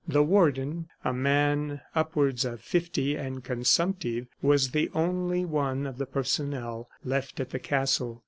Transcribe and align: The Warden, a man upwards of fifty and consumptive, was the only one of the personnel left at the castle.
The 0.07 0.23
Warden, 0.23 0.87
a 1.05 1.13
man 1.13 1.81
upwards 1.93 2.43
of 2.43 2.59
fifty 2.61 3.15
and 3.15 3.43
consumptive, 3.43 4.25
was 4.41 4.71
the 4.71 4.89
only 4.95 5.45
one 5.45 5.85
of 5.85 5.99
the 5.99 6.07
personnel 6.07 6.89
left 7.05 7.39
at 7.39 7.51
the 7.51 7.59
castle. 7.59 8.19